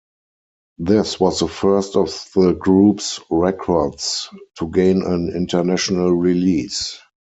[0.79, 6.97] This was the first of the group's records to gain an international release.